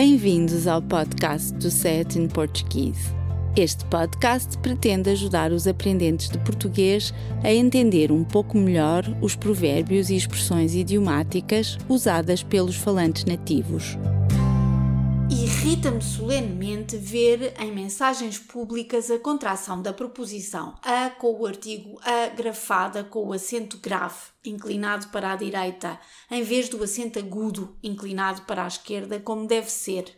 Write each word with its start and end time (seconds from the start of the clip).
Bem-vindos 0.00 0.68
ao 0.68 0.80
podcast 0.80 1.52
do 1.54 1.72
Set 1.72 2.16
in 2.16 2.28
Portuguese. 2.28 3.12
Este 3.56 3.84
podcast 3.86 4.56
pretende 4.58 5.10
ajudar 5.10 5.50
os 5.50 5.66
aprendentes 5.66 6.28
de 6.28 6.38
português 6.38 7.12
a 7.42 7.52
entender 7.52 8.12
um 8.12 8.22
pouco 8.22 8.56
melhor 8.56 9.02
os 9.20 9.34
provérbios 9.34 10.08
e 10.08 10.14
expressões 10.14 10.72
idiomáticas 10.72 11.76
usadas 11.88 12.44
pelos 12.44 12.76
falantes 12.76 13.24
nativos. 13.24 13.98
Irrita-me 15.30 16.00
solenemente 16.00 16.96
ver 16.96 17.52
em 17.60 17.70
mensagens 17.70 18.38
públicas 18.38 19.10
a 19.10 19.18
contração 19.18 19.82
da 19.82 19.92
proposição 19.92 20.74
a 20.82 21.10
com 21.10 21.38
o 21.38 21.46
artigo 21.46 22.00
a 22.02 22.28
grafada 22.28 23.04
com 23.04 23.26
o 23.26 23.32
acento 23.34 23.76
grave, 23.76 24.30
inclinado 24.42 25.08
para 25.08 25.32
a 25.32 25.36
direita, 25.36 26.00
em 26.30 26.42
vez 26.42 26.70
do 26.70 26.82
acento 26.82 27.18
agudo, 27.18 27.76
inclinado 27.82 28.42
para 28.42 28.64
a 28.64 28.68
esquerda, 28.68 29.20
como 29.20 29.46
deve 29.46 29.70
ser. 29.70 30.16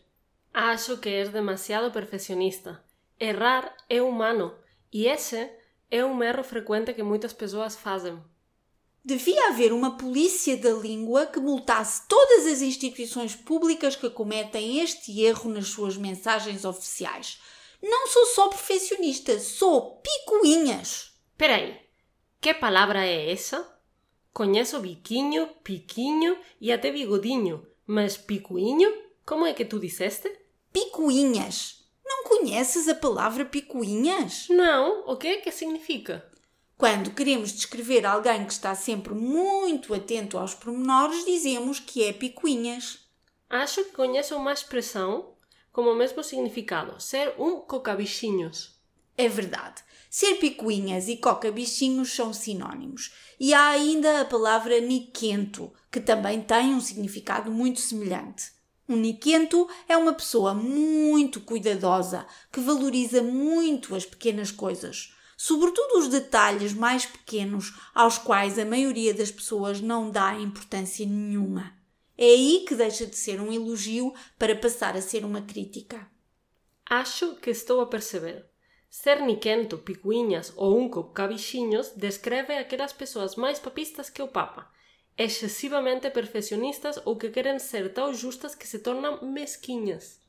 Acho 0.54 0.96
que 0.98 1.08
és 1.08 1.28
demasiado 1.28 1.90
perfeccionista. 1.90 2.80
Errar 3.18 3.74
é 3.88 4.00
humano 4.00 4.54
e 4.92 5.06
esse 5.06 5.50
é 5.90 6.04
um 6.04 6.22
erro 6.22 6.44
frequente 6.44 6.94
que 6.94 7.02
muitas 7.02 7.32
pessoas 7.32 7.74
fazem. 7.74 8.16
Devia 9.02 9.48
haver 9.48 9.72
uma 9.72 9.96
polícia 9.96 10.58
da 10.58 10.70
língua 10.72 11.26
que 11.26 11.40
multasse 11.40 12.02
todas 12.06 12.46
as 12.46 12.60
instituições 12.60 13.34
públicas 13.34 13.96
que 13.96 14.10
cometem 14.10 14.80
este 14.80 15.22
erro 15.22 15.50
nas 15.50 15.68
suas 15.68 15.96
mensagens 15.96 16.66
oficiais. 16.66 17.40
Não 17.82 18.06
sou 18.08 18.26
só 18.26 18.48
perfeccionista, 18.48 19.40
sou 19.40 20.02
picuinhas. 20.02 21.12
Peraí, 21.36 21.80
que 22.38 22.52
palavra 22.52 23.06
é 23.06 23.32
essa? 23.32 23.66
Conheço 24.34 24.78
biquinho, 24.80 25.48
piquinho 25.64 26.38
e 26.60 26.70
até 26.70 26.92
bigodinho, 26.92 27.66
mas 27.86 28.18
picuinho? 28.18 28.92
Como 29.24 29.46
é 29.46 29.54
que 29.54 29.64
tu 29.64 29.80
disseste? 29.80 30.30
Picuinhas. 30.70 31.86
Não 32.04 32.24
conheces 32.24 32.86
a 32.86 32.94
palavra 32.94 33.46
picuinhas? 33.46 34.46
Não, 34.50 35.04
o 35.06 35.16
que 35.16 35.26
é 35.26 35.36
que 35.38 35.50
significa? 35.50 36.29
Quando 36.80 37.10
queremos 37.10 37.52
descrever 37.52 38.06
alguém 38.06 38.46
que 38.46 38.54
está 38.54 38.74
sempre 38.74 39.12
muito 39.12 39.92
atento 39.92 40.38
aos 40.38 40.54
pormenores, 40.54 41.26
dizemos 41.26 41.78
que 41.78 42.02
é 42.02 42.10
picuinhas. 42.10 43.00
Acho 43.50 43.84
que 43.84 43.92
conheço 43.92 44.34
uma 44.34 44.50
expressão 44.50 45.34
com 45.70 45.82
o 45.82 45.94
mesmo 45.94 46.24
significado, 46.24 46.98
ser 46.98 47.34
um 47.38 47.60
coca-bichinhos. 47.60 48.80
É 49.14 49.28
verdade. 49.28 49.82
Ser 50.08 50.36
picuinhas 50.36 51.06
e 51.06 51.18
coca-bichinhos 51.18 52.14
são 52.14 52.32
sinónimos. 52.32 53.12
E 53.38 53.52
há 53.52 53.68
ainda 53.68 54.22
a 54.22 54.24
palavra 54.24 54.80
niquento, 54.80 55.70
que 55.92 56.00
também 56.00 56.40
tem 56.40 56.72
um 56.72 56.80
significado 56.80 57.50
muito 57.50 57.78
semelhante. 57.78 58.52
Um 58.88 58.96
niquento 58.96 59.68
é 59.86 59.98
uma 59.98 60.14
pessoa 60.14 60.54
muito 60.54 61.42
cuidadosa, 61.42 62.26
que 62.50 62.58
valoriza 62.58 63.22
muito 63.22 63.94
as 63.94 64.06
pequenas 64.06 64.50
coisas, 64.50 65.12
sobretudo 65.42 66.00
os 66.00 66.08
detalhes 66.08 66.74
mais 66.74 67.06
pequenos 67.06 67.72
aos 67.94 68.18
quais 68.18 68.58
a 68.58 68.64
maioria 68.66 69.14
das 69.14 69.30
pessoas 69.30 69.80
não 69.80 70.10
dá 70.10 70.34
importância 70.34 71.06
nenhuma. 71.06 71.72
É 72.18 72.26
aí 72.26 72.66
que 72.68 72.74
deixa 72.74 73.06
de 73.06 73.16
ser 73.16 73.40
um 73.40 73.50
elogio 73.50 74.12
para 74.38 74.54
passar 74.54 74.98
a 74.98 75.00
ser 75.00 75.24
uma 75.24 75.40
crítica. 75.40 76.06
Acho 76.84 77.36
que 77.36 77.48
estou 77.48 77.80
a 77.80 77.86
perceber. 77.86 78.44
Ser 78.90 79.22
niquento, 79.22 79.78
picuinhas 79.78 80.52
ou 80.56 80.78
um 80.78 80.90
cabichinhos 80.90 81.90
descreve 81.96 82.52
aquelas 82.58 82.92
pessoas 82.92 83.34
mais 83.34 83.58
papistas 83.58 84.10
que 84.10 84.20
o 84.20 84.28
Papa 84.28 84.70
excessivamente 85.16 86.10
perfeccionistas 86.10 87.00
ou 87.06 87.16
que 87.16 87.30
querem 87.30 87.58
ser 87.58 87.94
tão 87.94 88.12
justas 88.12 88.54
que 88.54 88.68
se 88.68 88.80
tornam 88.80 89.22
mesquinhas. 89.22 90.19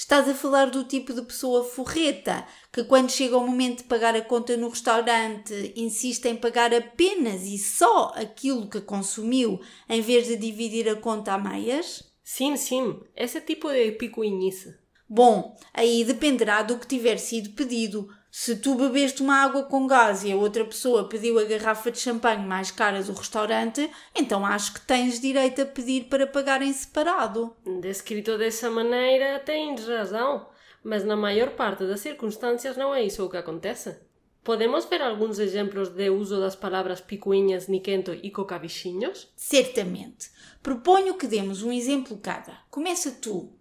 Estás 0.00 0.26
a 0.30 0.34
falar 0.34 0.70
do 0.70 0.82
tipo 0.84 1.12
de 1.12 1.20
pessoa 1.20 1.62
forreta 1.62 2.46
que, 2.72 2.82
quando 2.84 3.10
chega 3.10 3.36
o 3.36 3.46
momento 3.46 3.82
de 3.82 3.84
pagar 3.84 4.16
a 4.16 4.22
conta 4.22 4.56
no 4.56 4.70
restaurante, 4.70 5.74
insiste 5.76 6.24
em 6.24 6.36
pagar 6.36 6.72
apenas 6.72 7.42
e 7.42 7.58
só 7.58 8.10
aquilo 8.16 8.70
que 8.70 8.80
consumiu 8.80 9.60
em 9.86 10.00
vez 10.00 10.26
de 10.26 10.36
dividir 10.36 10.88
a 10.88 10.96
conta 10.96 11.34
a 11.34 11.38
meias? 11.38 12.10
Sim, 12.24 12.56
sim, 12.56 12.98
esse 13.14 13.42
tipo 13.42 13.70
de 13.70 13.92
picuinhice. 13.92 14.74
Bom, 15.06 15.54
aí 15.74 16.02
dependerá 16.02 16.62
do 16.62 16.78
que 16.78 16.86
tiver 16.86 17.18
sido 17.18 17.50
pedido. 17.50 18.08
Se 18.30 18.56
tu 18.56 18.76
bebeste 18.76 19.22
uma 19.22 19.42
água 19.42 19.64
com 19.64 19.88
gás 19.88 20.22
e 20.22 20.30
a 20.30 20.36
outra 20.36 20.64
pessoa 20.64 21.08
pediu 21.08 21.36
a 21.38 21.44
garrafa 21.44 21.90
de 21.90 21.98
champanhe 21.98 22.46
mais 22.46 22.70
cara 22.70 23.02
do 23.02 23.12
restaurante, 23.12 23.90
então 24.14 24.46
acho 24.46 24.74
que 24.74 24.80
tens 24.82 25.20
direito 25.20 25.62
a 25.62 25.66
pedir 25.66 26.04
para 26.04 26.28
pagar 26.28 26.62
em 26.62 26.72
separado. 26.72 27.56
Descrito 27.80 28.38
dessa 28.38 28.70
maneira, 28.70 29.40
tens 29.40 29.84
razão, 29.84 30.46
mas 30.84 31.04
na 31.04 31.16
maior 31.16 31.50
parte 31.50 31.84
das 31.84 32.00
circunstâncias 32.00 32.76
não 32.76 32.94
é 32.94 33.02
isso 33.02 33.24
o 33.24 33.28
que 33.28 33.36
acontece. 33.36 33.98
Podemos 34.44 34.84
ver 34.84 35.02
alguns 35.02 35.38
exemplos 35.38 35.88
de 35.88 36.08
uso 36.08 36.40
das 36.40 36.54
palavras 36.54 37.00
picuinhas, 37.00 37.66
niquento 37.66 38.12
e 38.22 38.30
cocabichinhos? 38.30 39.30
Certamente. 39.36 40.30
Proponho 40.62 41.18
que 41.18 41.26
demos 41.26 41.62
um 41.62 41.72
exemplo 41.72 42.16
cada. 42.16 42.58
Começa 42.70 43.10
tu. 43.10 43.52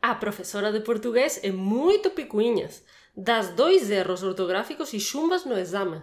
A 0.00 0.14
professora 0.14 0.72
de 0.72 0.80
português 0.80 1.40
é 1.42 1.50
muito 1.50 2.10
picuinhas. 2.10 2.84
Das 3.16 3.48
dois 3.48 3.90
erros 3.90 4.22
ortográficos 4.22 4.92
e 4.92 5.00
chumbas 5.00 5.44
no 5.44 5.58
exame. 5.58 6.00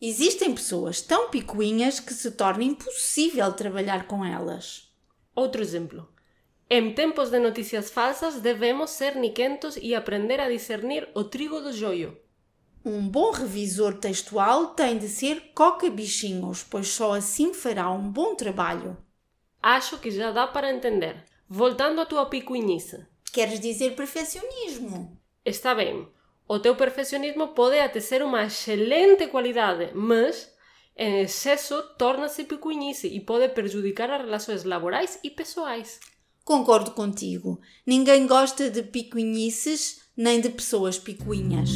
Existem 0.00 0.54
pessoas 0.54 1.02
tão 1.02 1.28
picuinhas 1.28 1.98
que 2.00 2.14
se 2.14 2.30
torna 2.30 2.64
impossível 2.64 3.52
trabalhar 3.52 4.06
com 4.06 4.24
elas. 4.24 4.94
Outro 5.34 5.60
exemplo. 5.60 6.08
Em 6.70 6.94
tempos 6.94 7.30
de 7.30 7.38
notícias 7.40 7.90
falsas, 7.90 8.40
devemos 8.40 8.90
ser 8.90 9.16
niquentos 9.16 9.76
e 9.76 9.94
aprender 9.94 10.38
a 10.38 10.48
discernir 10.48 11.08
o 11.14 11.24
trigo 11.24 11.60
do 11.60 11.72
joio. 11.72 12.16
Um 12.84 13.08
bom 13.08 13.32
revisor 13.32 13.94
textual 13.94 14.68
tem 14.68 14.96
de 14.96 15.08
ser 15.08 15.52
coca-bichinhos, 15.52 16.62
pois 16.62 16.88
só 16.88 17.12
assim 17.14 17.52
fará 17.52 17.90
um 17.90 18.08
bom 18.10 18.36
trabalho. 18.36 18.96
Acho 19.60 19.98
que 19.98 20.10
já 20.10 20.30
dá 20.30 20.46
para 20.46 20.72
entender. 20.72 21.24
Voltando 21.52 22.00
à 22.00 22.06
tua 22.06 22.26
picuinice. 22.26 23.04
Queres 23.32 23.58
dizer 23.58 23.96
perfeccionismo? 23.96 25.18
Está 25.44 25.74
bem. 25.74 26.06
O 26.46 26.60
teu 26.60 26.76
perfeccionismo 26.76 27.48
pode 27.48 27.76
até 27.76 27.98
ser 27.98 28.22
uma 28.22 28.44
excelente 28.44 29.26
qualidade, 29.26 29.90
mas 29.92 30.48
em 30.96 31.22
excesso 31.22 31.82
torna-se 31.98 32.44
picuinice 32.44 33.08
e 33.08 33.18
pode 33.18 33.48
prejudicar 33.48 34.08
as 34.12 34.20
relações 34.20 34.62
laborais 34.62 35.18
e 35.24 35.30
pessoais. 35.30 35.98
Concordo 36.44 36.92
contigo. 36.92 37.60
Ninguém 37.84 38.28
gosta 38.28 38.70
de 38.70 38.84
picuinices 38.84 40.02
nem 40.16 40.40
de 40.40 40.50
pessoas 40.50 41.00
picuinhas. 41.00 41.70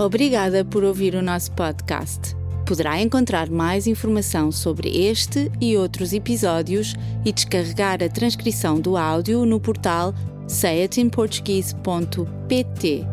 Obrigada 0.00 0.64
por 0.64 0.84
ouvir 0.84 1.16
o 1.16 1.22
nosso 1.22 1.50
podcast. 1.56 2.36
Poderá 2.68 3.00
encontrar 3.00 3.48
mais 3.48 3.86
informação 3.86 4.52
sobre 4.52 4.90
este 4.90 5.50
e 5.58 5.74
outros 5.74 6.12
episódios 6.12 6.94
e 7.24 7.32
descarregar 7.32 8.02
a 8.02 8.10
transcrição 8.10 8.78
do 8.78 8.94
áudio 8.94 9.46
no 9.46 9.58
portal 9.58 10.12
sayatinportuguese.pt. 10.46 13.06